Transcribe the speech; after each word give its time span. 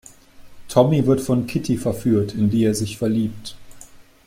Tommy 0.67 1.05
wird 1.05 1.21
von 1.21 1.45
Kitty 1.45 1.77
verführt, 1.77 2.33
in 2.33 2.49
die 2.49 2.63
er 2.63 2.73
sich 2.73 2.97
verliebt. 2.97 3.55